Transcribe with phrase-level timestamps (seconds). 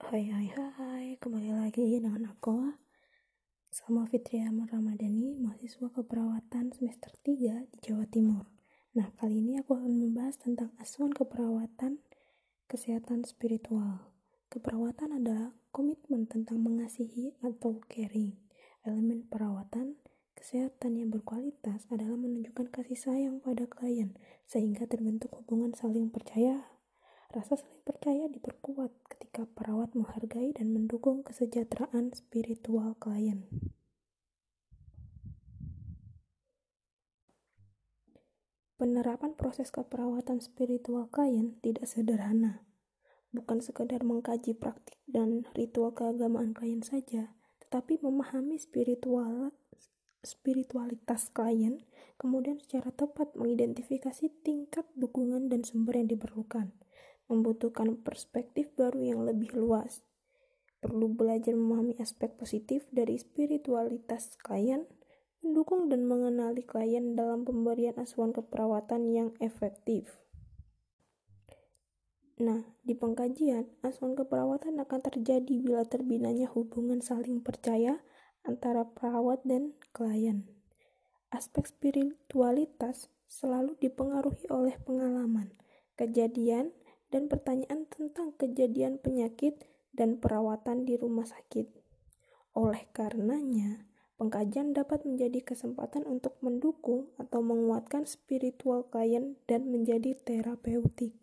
[0.00, 2.72] Hai hai hai, kembali lagi dengan aku
[3.68, 8.48] Sama Fitria Ramadhani, mahasiswa keperawatan semester 3 di Jawa Timur.
[8.96, 12.00] Nah, kali ini aku akan membahas tentang asuhan keperawatan
[12.64, 14.08] kesehatan spiritual.
[14.48, 18.40] Keperawatan adalah komitmen tentang mengasihi atau caring.
[18.88, 20.00] Elemen perawatan
[20.32, 24.16] kesehatan yang berkualitas adalah menunjukkan kasih sayang pada klien
[24.48, 26.79] sehingga terbentuk hubungan saling percaya
[27.30, 33.46] Rasa saling percaya diperkuat ketika perawat menghargai dan mendukung kesejahteraan spiritual klien.
[38.74, 42.66] Penerapan proses keperawatan spiritual klien tidak sederhana.
[43.30, 47.30] Bukan sekedar mengkaji praktik dan ritual keagamaan klien saja,
[47.62, 49.54] tetapi memahami spiritual
[50.26, 51.86] spiritualitas klien,
[52.18, 56.74] kemudian secara tepat mengidentifikasi tingkat dukungan dan sumber yang diperlukan
[57.30, 60.02] membutuhkan perspektif baru yang lebih luas.
[60.82, 64.90] Perlu belajar memahami aspek positif dari spiritualitas klien,
[65.40, 70.20] mendukung dan mengenali klien dalam pemberian asuhan keperawatan yang efektif.
[72.40, 78.00] Nah, di pengkajian, asuhan keperawatan akan terjadi bila terbinanya hubungan saling percaya
[78.48, 80.48] antara perawat dan klien.
[81.28, 85.52] Aspek spiritualitas selalu dipengaruhi oleh pengalaman,
[86.00, 86.72] kejadian,
[87.10, 91.66] dan pertanyaan tentang kejadian penyakit dan perawatan di rumah sakit.
[92.54, 93.86] Oleh karenanya,
[94.18, 101.14] pengkajian dapat menjadi kesempatan untuk mendukung atau menguatkan spiritual klien dan menjadi terapeutik.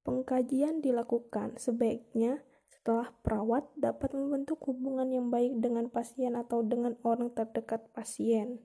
[0.00, 7.28] Pengkajian dilakukan sebaiknya setelah perawat dapat membentuk hubungan yang baik dengan pasien atau dengan orang
[7.30, 8.64] terdekat pasien.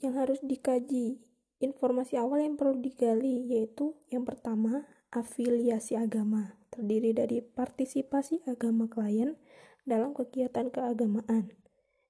[0.00, 1.20] Yang harus dikaji
[1.62, 4.82] Informasi awal yang perlu digali yaitu yang pertama,
[5.14, 9.38] afiliasi agama, terdiri dari partisipasi agama klien
[9.86, 11.54] dalam kegiatan keagamaan,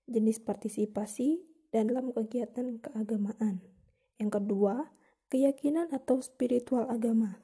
[0.08, 3.60] jenis partisipasi dan dalam kegiatan keagamaan.
[4.16, 4.88] Yang kedua,
[5.28, 7.36] keyakinan atau spiritual agama.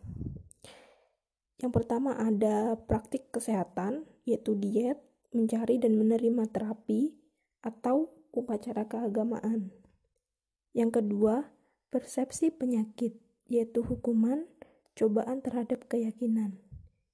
[1.61, 4.97] Yang pertama ada praktik kesehatan, yaitu diet,
[5.35, 7.13] mencari dan menerima terapi,
[7.61, 9.75] atau upacara keagamaan.
[10.71, 11.58] Yang kedua,
[11.89, 13.17] Persepsi penyakit,
[13.49, 14.45] yaitu hukuman,
[14.93, 16.61] cobaan terhadap keyakinan.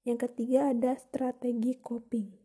[0.03, 2.45] Yang ketiga ada strategi coping.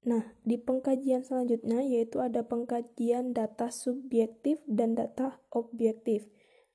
[0.00, 6.24] Nah, di pengkajian selanjutnya yaitu ada pengkajian data subjektif dan data objektif.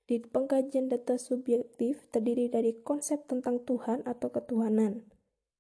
[0.06, 5.10] Di pengkajian data subjektif terdiri dari konsep tentang Tuhan atau ketuhanan,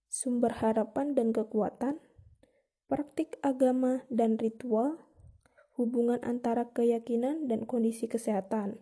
[0.05, 1.97] sumber harapan dan kekuatan,
[2.85, 5.01] praktik agama dan ritual,
[5.75, 8.79] hubungan antara keyakinan dan kondisi kesehatan.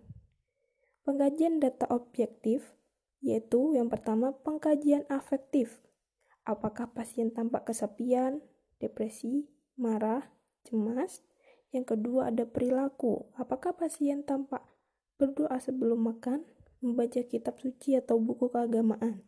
[1.04, 2.78] Pengkajian data objektif
[3.24, 5.80] yaitu yang pertama pengkajian afektif.
[6.44, 8.44] Apakah pasien tampak kesepian,
[8.84, 9.48] depresi,
[9.80, 10.28] marah,
[10.68, 11.24] cemas?
[11.72, 13.32] Yang kedua ada perilaku.
[13.40, 14.62] Apakah pasien tampak
[15.16, 16.44] berdoa sebelum makan,
[16.84, 19.24] membaca kitab suci atau buku keagamaan?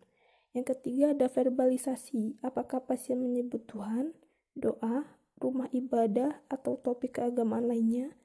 [0.52, 2.44] Yang ketiga ada verbalisasi.
[2.44, 4.12] Apakah pasien menyebut Tuhan,
[4.60, 5.08] doa,
[5.40, 8.16] rumah ibadah, atau topik keagamaan lainnya.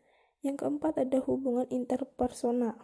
[0.40, 2.76] Yang keempat ada hubungan interpersonal.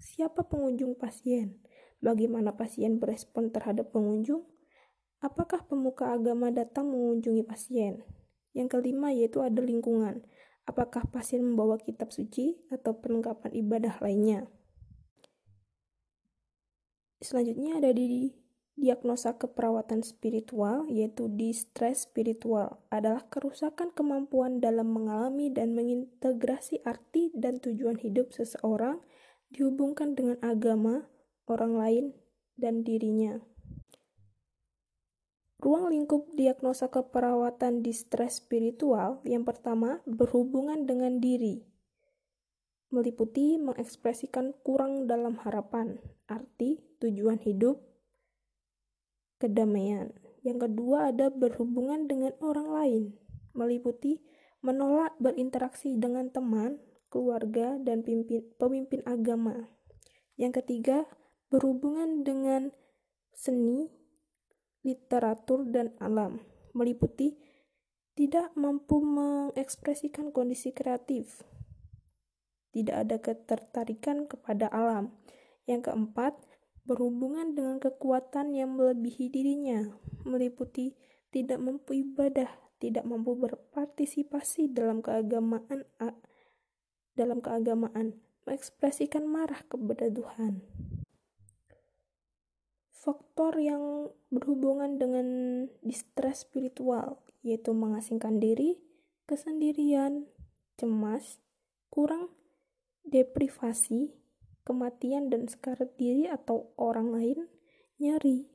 [0.00, 1.60] Siapa pengunjung pasien?
[2.00, 4.48] Bagaimana pasien berespon terhadap pengunjung?
[5.20, 8.00] Apakah pemuka agama datang mengunjungi pasien?
[8.56, 10.24] Yang kelima yaitu ada lingkungan.
[10.64, 14.48] Apakah pasien membawa kitab suci atau perlengkapan ibadah lainnya?
[17.20, 18.32] Selanjutnya ada di
[18.80, 27.60] Diagnosa keperawatan spiritual, yaitu distress spiritual, adalah kerusakan kemampuan dalam mengalami dan mengintegrasi arti dan
[27.60, 29.04] tujuan hidup seseorang
[29.52, 31.12] dihubungkan dengan agama,
[31.44, 32.04] orang lain,
[32.56, 33.44] dan dirinya.
[35.60, 41.68] Ruang lingkup diagnosa keperawatan distress spiritual yang pertama berhubungan dengan diri,
[42.88, 46.00] meliputi mengekspresikan kurang dalam harapan,
[46.32, 47.89] arti, tujuan hidup,
[49.40, 50.12] kedamaian.
[50.44, 53.02] Yang kedua ada berhubungan dengan orang lain,
[53.56, 54.20] meliputi
[54.60, 56.76] menolak berinteraksi dengan teman,
[57.08, 59.72] keluarga, dan pimpin, pemimpin agama.
[60.36, 61.08] Yang ketiga,
[61.48, 62.72] berhubungan dengan
[63.32, 63.88] seni,
[64.84, 66.44] literatur, dan alam,
[66.76, 67.40] meliputi
[68.16, 71.40] tidak mampu mengekspresikan kondisi kreatif,
[72.70, 75.16] tidak ada ketertarikan kepada alam.
[75.64, 76.36] Yang keempat,
[76.90, 79.86] berhubungan dengan kekuatan yang melebihi dirinya,
[80.26, 80.98] meliputi
[81.30, 82.50] tidak mampu ibadah,
[82.82, 85.86] tidak mampu berpartisipasi dalam keagamaan
[87.14, 90.66] dalam keagamaan, mengekspresikan marah kepada Tuhan.
[93.00, 95.26] faktor yang berhubungan dengan
[95.80, 98.76] distress spiritual, yaitu mengasingkan diri,
[99.24, 100.28] kesendirian,
[100.76, 101.40] cemas,
[101.88, 102.28] kurang
[103.08, 104.19] deprivasi,
[104.70, 107.50] kematian dan sekarat diri atau orang lain,
[107.98, 108.46] nyeri,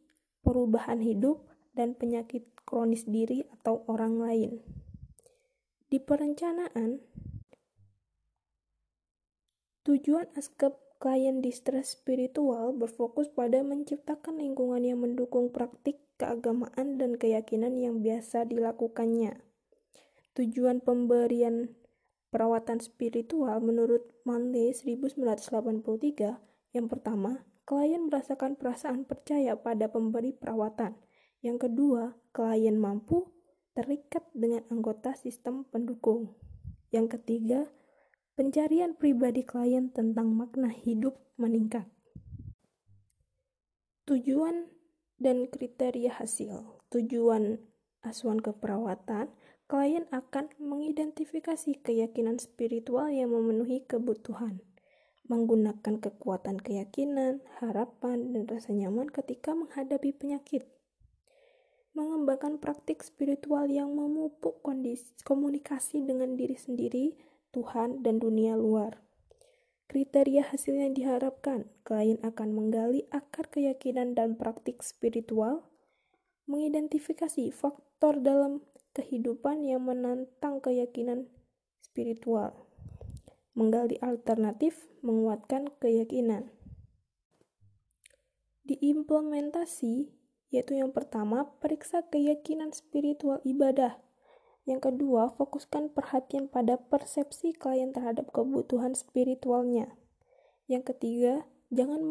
[0.48, 1.44] perubahan hidup,
[1.76, 4.52] dan penyakit kronis diri atau orang lain.
[5.92, 7.04] Di perencanaan,
[9.84, 17.76] tujuan askep klien distress spiritual berfokus pada menciptakan lingkungan yang mendukung praktik keagamaan dan keyakinan
[17.76, 19.44] yang biasa dilakukannya.
[20.36, 21.76] Tujuan pemberian
[22.36, 26.44] perawatan spiritual menurut Manley 1983
[26.76, 31.00] yang pertama, klien merasakan perasaan percaya pada pemberi perawatan.
[31.40, 33.32] Yang kedua, klien mampu
[33.72, 36.36] terikat dengan anggota sistem pendukung.
[36.92, 37.72] Yang ketiga,
[38.36, 41.88] Pencarian pribadi klien tentang makna hidup meningkat.
[44.04, 44.68] Tujuan
[45.16, 46.84] dan kriteria hasil.
[46.92, 47.64] Tujuan
[48.04, 49.32] asuhan keperawatan,
[49.66, 54.62] klien akan mengidentifikasi keyakinan spiritual yang memenuhi kebutuhan,
[55.26, 60.70] menggunakan kekuatan keyakinan, harapan, dan rasa nyaman ketika menghadapi penyakit
[61.96, 67.16] mengembangkan praktik spiritual yang memupuk kondisi komunikasi dengan diri sendiri
[67.56, 69.00] Tuhan, dan dunia luar.
[69.88, 75.64] Kriteria hasil yang diharapkan, klien akan menggali akar keyakinan dan praktik spiritual,
[76.52, 78.60] mengidentifikasi faktor dalam
[78.96, 81.28] kehidupan yang menantang keyakinan
[81.84, 82.56] spiritual,
[83.52, 86.50] menggali alternatif, menguatkan keyakinan.
[88.64, 90.10] Diimplementasi,
[90.50, 94.00] yaitu yang pertama, periksa keyakinan spiritual ibadah,
[94.66, 99.94] yang kedua, fokuskan perhatian pada persepsi klien terhadap kebutuhan spiritualnya.
[100.66, 102.02] Yang ketiga, jangan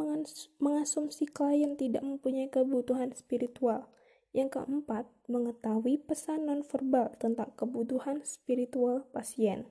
[0.62, 3.90] mengasumsi klien tidak mempunyai kebutuhan spiritual.
[4.34, 9.70] Yang keempat, mengetahui pesan nonverbal tentang kebutuhan spiritual pasien.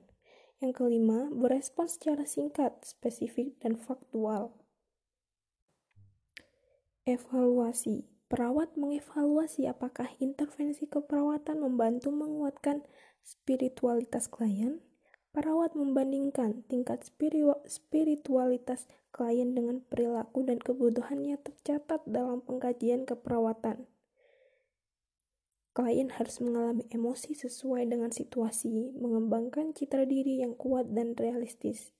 [0.63, 4.55] Yang kelima, berespon secara singkat, spesifik, dan faktual.
[7.03, 12.81] Evaluasi Perawat mengevaluasi apakah intervensi keperawatan membantu menguatkan
[13.21, 14.81] spiritualitas klien.
[15.29, 17.05] Perawat membandingkan tingkat
[17.69, 23.85] spiritualitas klien dengan perilaku dan kebutuhan yang tercatat dalam pengkajian keperawatan.
[25.73, 31.97] Klien harus mengalami emosi sesuai dengan situasi, mengembangkan citra diri yang kuat dan realistis,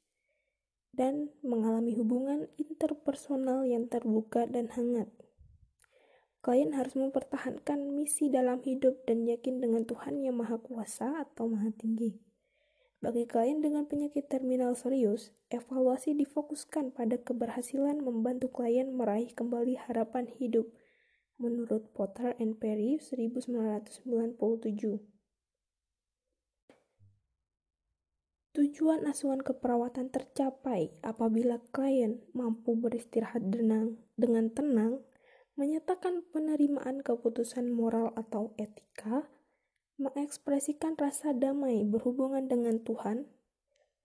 [0.94, 5.10] dan mengalami hubungan interpersonal yang terbuka dan hangat.
[6.46, 11.74] Klien harus mempertahankan misi dalam hidup dan yakin dengan Tuhan yang Maha Kuasa atau Maha
[11.74, 12.14] Tinggi.
[13.02, 20.30] Bagi klien dengan penyakit terminal serius, evaluasi difokuskan pada keberhasilan membantu klien meraih kembali harapan
[20.30, 20.70] hidup
[21.42, 24.04] menurut Potter and Perry 1997.
[28.54, 35.02] Tujuan asuhan keperawatan tercapai apabila klien mampu beristirahat dengan tenang
[35.58, 39.30] menyatakan penerimaan keputusan moral atau etika,
[40.02, 43.30] mengekspresikan rasa damai berhubungan dengan Tuhan,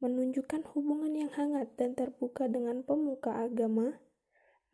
[0.04, 3.96] menunjukkan hubungan yang hangat dan terbuka dengan pemuka agama,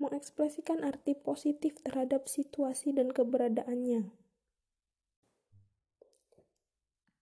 [0.03, 4.11] mengekspresikan arti positif terhadap situasi dan keberadaannya.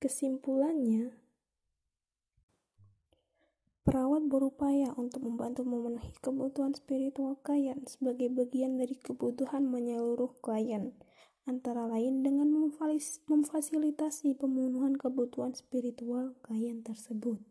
[0.03, 1.23] Kesimpulannya,
[3.83, 10.95] Perawat berupaya untuk membantu memenuhi kebutuhan spiritual klien sebagai bagian dari kebutuhan menyeluruh klien,
[11.51, 12.47] antara lain dengan
[13.27, 17.43] memfasilitasi pemenuhan kebutuhan spiritual klien tersebut.